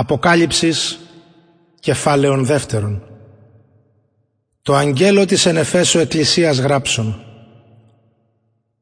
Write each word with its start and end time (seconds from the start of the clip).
Αποκάλυψης 0.00 0.98
κεφάλαιον 1.80 2.44
δεύτερον. 2.44 3.02
Το 4.62 4.74
αγγέλο 4.74 5.24
της 5.24 5.46
εν 5.46 5.56
Εφέσου 5.56 5.98
Εκκλησίας 5.98 6.58
γράψον. 6.58 7.20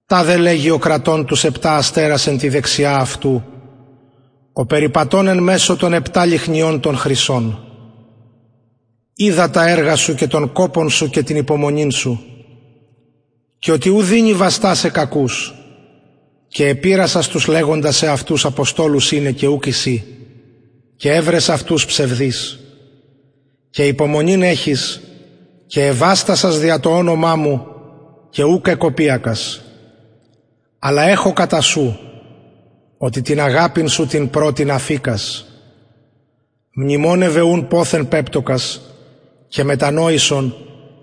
Τα 0.07 0.25
δε 0.25 0.37
λέγει 0.37 0.71
ο 0.71 0.79
κρατών 0.79 1.27
τους 1.27 1.45
επτά 1.45 1.77
αστέρας 1.77 2.27
εν 2.27 2.39
τη 2.39 2.49
δεξιά 2.49 2.97
αυτού 2.97 3.43
ο 4.53 4.67
περιπατών 4.67 5.27
εν 5.27 5.39
μέσω 5.43 5.77
των 5.77 5.93
επτά 5.93 6.25
λιχνιών 6.25 6.81
των 6.81 6.97
χρυσών. 6.97 7.59
Είδα 9.15 9.51
τα 9.51 9.69
έργα 9.69 9.97
σου 9.97 10.15
και 10.15 10.27
τον 10.27 10.53
κόπον 10.53 10.91
σου 10.91 11.11
και 11.11 11.23
την 11.23 11.37
υπομονή 11.37 11.93
σου 11.93 12.21
και 13.59 13.73
ότι 13.73 13.89
ου 13.89 14.03
δίνει 14.03 14.33
βαστά 14.35 14.75
σε 14.75 14.91
κακούς 14.91 15.55
και 16.49 16.69
επίρασας 16.69 17.25
στους 17.25 17.47
λέγοντας 17.47 17.97
σε 17.97 18.09
αυτούς 18.09 18.45
αποστόλους 18.45 19.13
είναι 19.13 19.33
και 19.33 19.47
ούκ 19.47 19.67
εσύ 19.67 20.05
και 20.97 21.13
έβρες 21.13 21.49
αυτούς 21.49 21.87
ψευδείς. 21.87 22.59
Και 23.71 23.87
υπομονήν 23.87 24.43
έχεις 24.43 25.01
και 25.67 25.85
ευάστασας 25.87 26.59
δια 26.59 26.81
το 26.81 26.97
όνομά 26.97 27.37
μου 27.37 27.67
και 28.31 28.43
ούκ 28.45 28.67
εκοπίακας 28.67 29.61
αλλά 30.79 31.03
έχω 31.03 31.33
κατά 31.33 31.61
σου 31.61 31.99
ότι 32.99 33.23
την 33.23 33.41
αγάπην 33.41 33.89
σου 33.89 34.07
την 34.07 34.31
πρώτην 34.31 34.71
αφήκας 34.71 35.47
μνημόνευε 36.75 37.41
ούν 37.41 37.69
πόθεν 37.69 38.09
πέπτοκας 38.09 38.81
και 39.49 39.65
μετανόησον 39.65 40.55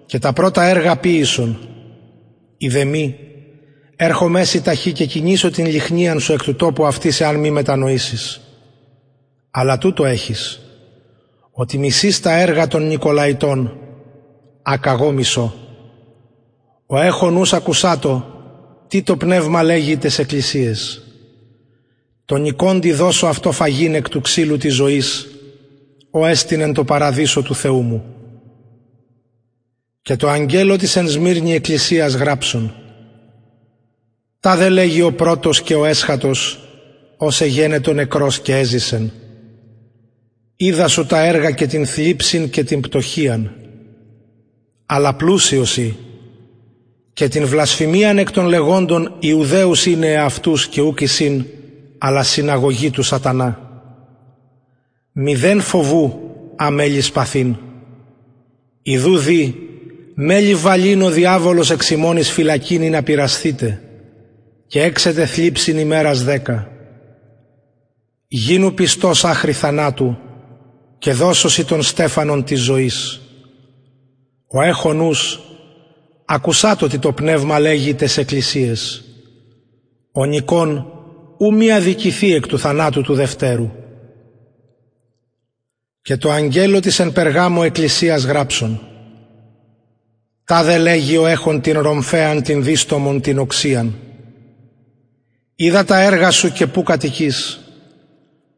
και 0.05 0.20
τα 0.20 0.34
πρώτα 0.34 0.64
έργα 0.64 0.95
ποίησον 0.98 1.58
ιδεμή 2.58 3.16
έρχομαι 3.95 4.39
εσύ 4.39 4.62
ταχύ 4.62 4.91
και 4.91 5.05
κινήσω 5.05 5.50
την 5.52 5.66
λιχνίαν 5.66 6.20
σου 6.20 6.34
εκ 6.34 6.44
του 6.44 6.55
τόπου 6.55 6.86
αυτής 6.86 7.22
εάν 7.22 7.36
μη 7.39 7.52
μετανοήσεις 7.52 8.41
αλλά 9.55 9.77
τούτο 9.77 10.05
έχεις, 10.05 10.62
ότι 11.52 11.77
μισείς 11.77 12.20
τα 12.20 12.38
έργα 12.38 12.67
των 12.67 12.88
Νικολαϊτών, 12.88 13.78
ακαγώ 14.61 15.11
μισώ. 15.11 15.53
Ο 16.86 17.00
έχω 17.00 17.30
νους 17.30 17.53
ακουσάτο, 17.53 18.25
τι 18.88 19.02
το 19.02 19.17
πνεύμα 19.17 19.63
λέγει 19.63 19.97
τες 19.97 20.19
εκκλησίες. 20.19 21.03
Το 22.25 22.36
νικόντι 22.36 22.94
δώσω 22.94 23.28
αυτό 23.28 23.52
φαγήν 23.52 23.95
εκ 23.95 24.09
του 24.09 24.22
ξύλου 24.22 24.58
της 24.58 24.73
ζωής, 24.73 25.28
ο 26.11 26.25
έστεινεν 26.25 26.73
το 26.73 26.83
παραδείσο 26.83 27.41
του 27.41 27.56
Θεού 27.56 27.81
μου. 27.81 28.03
Και 30.02 30.16
το 30.16 30.30
αγγέλο 30.30 30.78
της 30.78 30.95
εν 30.95 31.08
Σμύρνη 31.08 31.53
εκκλησίας 31.53 32.13
γράψουν. 32.13 32.73
Τα 34.39 34.56
δε 34.56 34.69
λέγει 34.69 35.02
ο 35.02 35.13
πρώτος 35.13 35.61
και 35.61 35.75
ο 35.75 35.85
έσχατος, 35.85 36.59
ως 37.17 37.41
εγένετο 37.41 37.94
νεκρός 37.94 38.39
και 38.39 38.58
έζησεν 38.58 39.11
είδα 40.56 40.88
σου 40.88 41.06
τα 41.06 41.20
έργα 41.26 41.52
και 41.52 41.68
την 41.68 41.86
θλίψην 41.86 42.50
και 42.50 42.64
την 42.64 42.82
πτωχίαν. 42.82 43.56
Αλλά 44.86 45.16
πλούσιοσι 45.16 45.98
και 47.14 47.28
την 47.28 47.46
βλασφημίαν 47.46 48.18
εκ 48.18 48.32
των 48.32 48.46
λεγόντων 48.46 49.16
Ιουδαίους 49.20 49.86
είναι 49.86 50.16
αυτούς 50.16 50.68
και 50.68 50.81
ούκησιν, 50.81 51.46
αλλά 51.98 52.24
συναγωγή 52.24 52.90
του 52.90 53.04
σατανά. 53.04 53.59
Μηδέν 55.12 55.62
φοβού 55.62 56.20
αμέλη 56.56 57.02
σπαθήν. 57.02 57.56
Ιδού 58.81 59.18
δι, 59.18 59.56
μέλη 60.14 60.56
βαλήν 60.56 61.02
ο 61.02 61.09
διάβολος 61.09 61.72
εξημώνης 61.72 62.31
φυλακίνη 62.31 62.90
να 62.90 63.04
πειραστείτε 63.04 63.81
και 64.68 64.81
έξετε 64.81 65.26
θλίψην 65.26 65.78
ημέρας 65.78 66.24
δέκα. 66.24 66.72
Γίνου 68.28 68.74
πιστός 68.74 69.26
άχρη 69.26 69.52
θανάτου 69.52 70.18
και 71.04 71.14
δώσωση 71.14 71.66
των 71.66 71.82
στέφανων 71.82 72.44
της 72.44 72.62
ζωής. 72.62 73.22
Ο 74.48 74.62
έχονους 74.62 75.40
ακουσάτο 76.26 76.86
ότι 76.86 77.00
το 77.00 77.12
πνεύμα 77.12 77.59
λέγει 77.59 77.94
τες 77.94 78.18
εκκλησίες. 78.18 79.03
Ο 80.12 80.25
Νικόν 80.25 80.86
ου 81.38 81.53
μη 81.53 81.72
αδικηθεί 81.72 82.34
εκ 82.34 82.47
του 82.47 82.59
θανάτου 82.59 83.02
του 83.02 83.13
Δευτέρου. 83.13 83.72
Και 86.02 86.18
το 86.18 86.31
αγγέλο 86.31 86.80
της 86.80 87.00
εν 87.00 87.12
περγάμο 87.12 87.62
εκκλησίας 87.66 88.24
γράψον. 88.24 88.81
Τα 90.44 90.63
δε 90.63 90.78
λέγει 90.78 91.18
ο 91.18 91.28
έχων 91.28 91.62
την 91.62 91.80
ρομφέαν 91.80 92.42
την 92.42 92.63
δίστομον 92.63 93.22
την 93.22 93.40
οξίαν. 93.40 93.96
Είδα 95.56 95.84
τα 95.86 96.00
έργα 96.00 96.31
σου 96.31 96.52
και 96.52 96.68
πού 96.68 96.84
κατοικείς, 96.84 97.59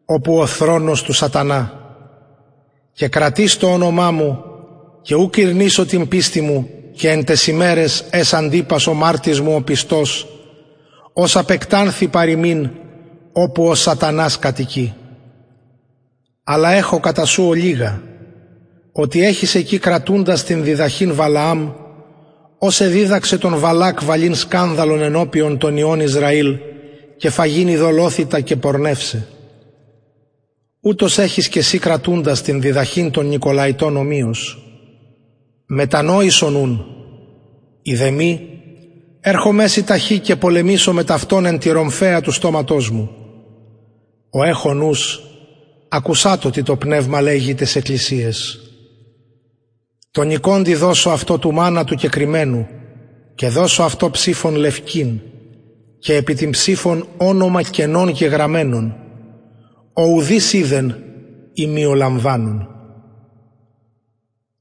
όπου 0.06 0.38
ο 0.38 0.46
θρόνος 0.46 1.04
του 1.04 1.14
σατανά 1.14 1.84
και 2.96 3.08
κρατείς 3.08 3.58
το 3.58 3.68
όνομά 3.74 4.12
μου 4.12 4.44
και 5.02 5.16
ου 5.16 5.30
κυρνήσω 5.30 5.86
την 5.86 6.08
πίστη 6.08 6.42
μου 6.42 6.70
και 6.94 7.10
εν 7.10 7.26
τες 7.26 7.48
ημέρες 7.48 8.06
ες 8.10 8.34
αντίπας 8.34 8.88
ο 8.88 8.94
μάρτης 8.94 9.40
μου 9.42 9.56
ο 9.56 9.62
πιστός 9.62 10.28
ως 11.14 11.36
απεκτάνθη 11.36 12.08
παροιμήν 12.08 12.70
όπου 13.32 13.66
ο 13.68 13.76
σατανάς 13.76 14.40
κατοικεί. 14.40 14.94
Αλλά 16.44 16.72
έχω 16.72 17.00
κατά 17.00 17.26
σου 17.26 17.44
ολίγα 17.48 18.02
ότι 18.92 19.24
έχεις 19.26 19.56
εκεί 19.56 19.78
κρατούντας 19.78 20.44
την 20.44 20.64
διδαχήν 20.64 21.14
Βαλαάμ 21.16 21.70
ως 22.58 22.82
εδίδαξε 22.82 23.38
τον 23.38 23.60
Βαλάκ 23.60 24.04
βαλήν 24.04 24.36
σκάνδαλον 24.36 25.02
ενώπιον 25.02 25.58
των 25.58 25.78
ιών 25.78 26.00
Ισραήλ 26.00 26.58
και 27.18 27.30
φαγίνει 27.30 27.76
δολόθητα 27.76 28.40
και 28.40 28.56
πορνεύσε 28.56 29.28
ούτως 30.86 31.18
έχεις 31.18 31.48
και 31.50 31.60
εσύ 31.60 31.78
κρατούντας 31.78 32.42
την 32.42 32.62
διδαχήν 32.62 33.12
των 33.12 33.28
Νικολαϊτών 33.28 33.98
ομοίως. 33.98 34.58
Μετανόησον 35.66 36.56
ούν, 36.56 36.86
ιδεμή, 37.82 38.50
έρχομαι 39.20 39.64
εσύ 39.64 39.84
ταχύ 39.84 40.20
και 40.20 40.36
πολεμήσω 40.36 40.94
με 40.94 41.04
ταυτόν 41.04 41.46
εν 41.46 41.60
τη 41.60 41.70
ρομφαία 41.70 42.22
του 42.22 42.32
στόματός 42.32 42.90
μου. 42.90 43.10
Ο 44.30 44.44
έχω 44.44 44.74
νους, 44.74 45.22
ακουσάτο 45.88 46.50
τι 46.50 46.64
το 46.64 46.76
πνεύμα 46.76 47.22
λέγει 47.22 47.56
τες 47.56 47.76
εκκλησίες. 47.76 48.60
Τον 50.12 50.28
νικόντι 50.28 50.76
δώσω 50.76 51.10
αυτό 51.10 51.38
του 51.38 51.54
μάνα 51.54 51.84
του 51.84 51.96
κεκριμένου 51.96 52.68
και 53.36 53.48
δώσω 53.48 53.84
αυτό 53.84 54.10
ψήφων 54.10 54.56
λευκήν 54.56 55.20
και 56.00 56.16
επί 56.16 56.34
την 56.34 56.50
ψήφων 56.50 57.08
όνομα 57.18 57.62
κενών 57.62 58.14
και 58.14 58.26
γραμμένων 58.26 58.96
ο 59.98 60.04
ουδής 60.04 60.54
είδεν 60.54 60.96
ημιολαμβάνουν. 61.54 62.68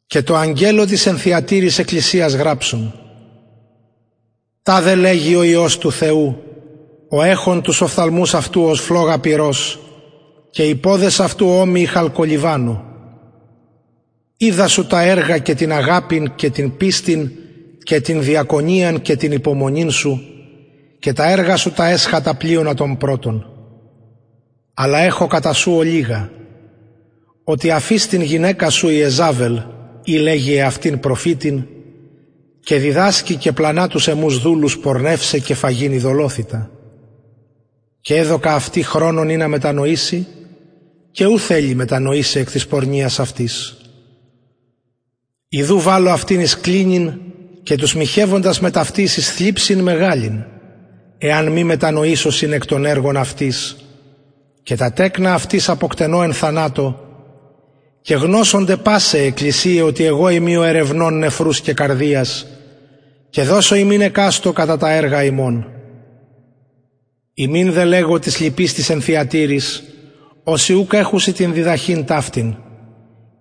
Και 0.07 0.23
το 0.23 0.37
αγγέλο 0.37 0.87
της 0.87 1.07
ενθιατήρης 1.07 1.79
εκκλησίας 1.79 2.35
γράψουν. 2.35 2.95
Τα 4.63 4.83
δε 4.83 4.95
λέγει 4.95 5.35
ο 5.35 5.43
Υιός 5.43 5.79
του 5.79 5.93
Θεού, 5.93 6.43
ο 7.09 7.23
έχων 7.23 7.63
τους 7.63 7.81
οφθαλμούς 7.81 8.35
αυτού 8.35 8.63
ως 8.63 8.81
φλόγα 8.81 9.19
πυρός 9.19 9.79
και 10.51 10.63
οι 10.63 10.75
πόδες 10.75 11.21
αυτού 11.21 11.47
όμοιοι 11.49 11.87
χαλκολιβάνου. 11.87 12.83
Είδα 14.37 14.69
σου 14.69 14.87
τα 14.87 15.03
έργα 15.03 15.39
και 15.39 15.55
την 15.55 15.73
αγάπην 15.73 16.35
και 16.35 16.51
την 16.51 16.77
πίστην 16.77 17.31
και 17.83 18.01
την 18.01 18.23
διακονίαν 18.23 19.01
και 19.01 19.17
την 19.17 19.33
υπομονήν 19.33 19.91
σου 19.91 20.21
και 20.99 21.13
τα 21.13 21.29
έργα 21.29 21.57
σου 21.57 21.73
τα 21.73 21.89
έσχατα 21.89 22.35
πλοίωνα 22.35 22.75
των 22.75 22.97
πρώτων 22.97 23.54
αλλά 24.75 24.99
έχω 24.99 25.27
κατά 25.27 25.53
σου 25.53 25.73
ολίγα, 25.73 26.31
ότι 27.45 27.71
αφείς 27.71 28.07
την 28.07 28.21
γυναίκα 28.21 28.71
σου 28.71 28.89
η 28.89 29.01
Εζάβελ 29.01 29.63
ή 30.05 30.17
λέγει 30.17 30.61
αυτήν 30.61 31.01
προφήτην 31.01 31.67
και 32.61 32.77
διδάσκει 32.77 33.37
και 33.37 33.53
πλανά 33.53 33.89
τους 33.89 34.09
εμούς 34.09 34.39
δούλους 34.39 34.79
πορνεύσε 34.79 35.39
και 35.39 35.55
φαγίνει 35.55 35.99
δολόθητα. 35.99 36.71
Και 38.01 38.17
έδωκα 38.17 38.55
αυτή 38.55 38.83
χρόνον 38.83 39.29
ή 39.29 39.37
να 39.37 39.49
μετανοήσει 39.49 40.27
και 41.11 41.27
ου 41.27 41.39
θέλει 41.39 41.75
μετανοήσει 41.75 42.39
εκ 42.39 42.51
της 42.51 42.67
πορνείας 42.67 43.21
αυτής. 43.21 43.77
Ιδού 45.49 45.81
βάλω 45.81 46.11
αυτήν 46.11 46.41
εις 46.41 46.61
κλίνην 46.61 47.13
και 47.63 47.77
τους 47.77 47.95
μοιχεύοντας 47.95 48.61
με 48.61 48.71
ταυτής 48.71 49.17
εις 49.17 49.35
θλίψην 49.35 49.81
μεγάλην, 49.81 50.45
εάν 51.19 51.53
μη 51.53 51.65
μετανοήσω 51.65 52.31
συν 52.31 52.53
εκ 52.53 52.67
των 52.67 52.85
έργων 52.85 53.17
αυτής, 53.17 53.77
και 54.65 54.77
τα 54.77 54.93
τέκνα 54.93 55.35
αυτής 55.35 55.69
αποκτενώ 55.69 56.23
εν 56.23 56.33
θανάτω 56.33 57.01
και 58.01 58.15
γνώσονται 58.15 58.77
πάσε 58.77 59.19
εκκλησία 59.19 59.85
ότι 59.85 60.05
εγώ 60.05 60.29
είμαι 60.29 60.57
ο 60.57 60.63
ερευνών 60.63 61.19
νεφρούς 61.19 61.61
και 61.61 61.73
καρδίας 61.75 62.47
και 63.31 63.43
δώσω 63.43 63.75
ημίν 63.75 64.01
εκάστο 64.01 64.53
κατά 64.53 64.77
τα 64.77 64.91
έργα 64.91 65.25
ημών. 65.25 65.67
Ημίν 67.35 67.73
δε 67.73 67.85
λέγω 67.85 68.19
της 68.19 68.41
λυπής 68.41 68.75
της 68.75 68.91
ενθιατήρης, 68.91 69.83
όσοι 70.45 70.75
ούκ 70.75 70.93
έχουσι 70.93 71.33
την 71.33 71.53
διδαχήν 71.53 72.05
ταύτην, 72.05 72.57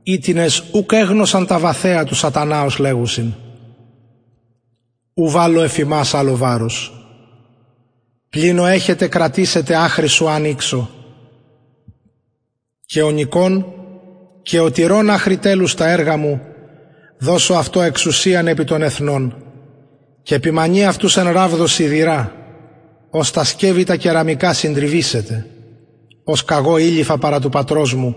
ήτινες 0.03 0.63
ούκ 0.71 0.91
έγνωσαν 0.91 1.45
τα 1.47 1.59
βαθέα 1.59 2.03
του 2.03 2.15
σατανάος 2.15 2.77
λέγουσιν. 2.77 3.33
Ου 5.13 5.29
βάλω 5.29 5.61
εφημάς 5.61 6.13
άλλο 6.13 6.35
βάρος. 6.35 7.05
Πλήνω 8.29 8.65
έχετε 8.65 9.07
κρατήσετε 9.07 9.75
άχρη 9.75 10.07
σου 10.07 10.29
ανοίξω 10.29 10.89
και 12.93 13.01
ο 13.01 13.11
νικών 13.11 13.65
και 14.41 14.59
ο 14.59 14.71
τυρών 14.71 15.09
άχρη 15.09 15.39
τα 15.77 15.89
έργα 15.89 16.17
μου 16.17 16.41
δώσω 17.17 17.53
αυτό 17.53 17.81
εξουσίαν 17.81 18.47
επί 18.47 18.63
των 18.63 18.81
εθνών 18.81 19.35
και 20.23 20.35
επιμανεί 20.35 20.85
αυτούς 20.85 21.17
εν 21.17 21.31
ράβδο 21.31 21.67
σιδηρά 21.67 22.31
ως 23.09 23.31
τα 23.31 23.43
σκεύη 23.43 23.83
τα 23.83 23.95
κεραμικά 23.95 24.53
συντριβήσετε 24.53 25.45
ως 26.23 26.45
καγό 26.45 26.77
ήλιφα 26.77 27.17
παρά 27.17 27.39
του 27.39 27.49
πατρός 27.49 27.93
μου 27.93 28.15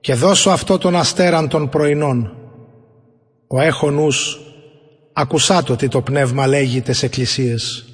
και 0.00 0.14
δώσω 0.14 0.50
αυτό 0.50 0.78
τον 0.78 0.96
αστέραν 0.96 1.48
των 1.48 1.68
πρωινών. 1.68 2.32
Ο 3.46 3.60
έχω 3.60 3.90
νους 3.90 4.38
ακουσάτο 5.12 5.76
τι 5.76 5.88
το 5.88 6.00
πνεύμα 6.00 6.46
λέγει 6.46 6.80
τες 6.80 7.02
εκκλησίες 7.02 7.87